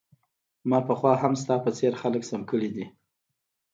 ما 0.69 0.79
پخوا 0.87 1.13
هم 1.21 1.33
ستا 1.41 1.55
په 1.65 1.69
څیر 1.77 1.93
خلک 2.01 2.21
سم 2.29 2.41
کړي 2.51 2.69
دي 2.75 2.85